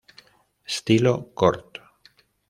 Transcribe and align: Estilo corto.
Estilo 0.71 1.13
corto. 1.35 1.81